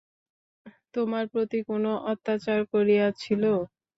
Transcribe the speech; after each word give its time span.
তোমার 0.93 1.23
প্রতি 1.33 1.59
কোনো 1.69 1.91
অত্যাচার 2.11 2.59
করিয়াছিল? 2.73 3.43